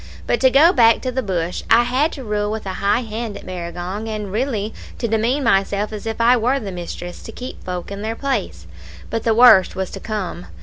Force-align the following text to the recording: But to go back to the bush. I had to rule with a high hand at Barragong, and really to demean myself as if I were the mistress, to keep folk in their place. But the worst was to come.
But 0.25 0.39
to 0.39 0.49
go 0.49 0.73
back 0.73 0.99
to 1.01 1.11
the 1.11 1.21
bush. 1.21 1.61
I 1.69 1.83
had 1.83 2.11
to 2.13 2.23
rule 2.23 2.49
with 2.49 2.65
a 2.65 2.73
high 2.81 3.01
hand 3.01 3.37
at 3.37 3.45
Barragong, 3.45 4.07
and 4.09 4.31
really 4.31 4.73
to 4.97 5.07
demean 5.07 5.43
myself 5.43 5.93
as 5.93 6.07
if 6.07 6.19
I 6.19 6.35
were 6.35 6.59
the 6.59 6.71
mistress, 6.71 7.21
to 7.21 7.31
keep 7.31 7.63
folk 7.63 7.91
in 7.91 8.01
their 8.01 8.15
place. 8.15 8.65
But 9.11 9.25
the 9.25 9.35
worst 9.35 9.75
was 9.75 9.91
to 9.91 9.99
come. 9.99 10.47